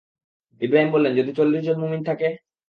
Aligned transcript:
ইবরাহীম 0.61 0.89
বললেন, 0.91 1.13
যদি 1.15 1.31
চল্লিশ 1.37 1.61
জন 1.67 1.77
মুমিন 1.81 2.01
থাকে? 2.09 2.27